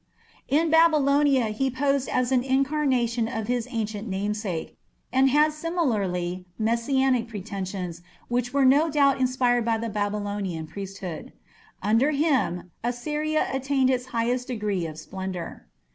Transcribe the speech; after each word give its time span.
In 0.47 0.71
Babylonia 0.71 1.49
he 1.49 1.69
posed 1.69 2.09
as 2.09 2.31
an 2.31 2.41
incarnation 2.41 3.27
of 3.27 3.45
his 3.45 3.67
ancient 3.69 4.07
namesake, 4.07 4.75
and 5.13 5.29
had 5.29 5.53
similarly 5.53 6.47
Messianic 6.57 7.27
pretensions 7.27 8.01
which 8.27 8.51
were 8.51 8.65
no 8.65 8.89
doubt 8.89 9.19
inspired 9.19 9.63
by 9.63 9.77
the 9.77 9.89
Babylonian 9.89 10.65
priesthood. 10.65 11.33
Under 11.83 12.09
him 12.09 12.71
Assyria 12.83 13.47
attained 13.53 13.91
its 13.91 14.07
highest 14.07 14.47
degree 14.47 14.87
of 14.87 14.97
splendour. 14.97 15.67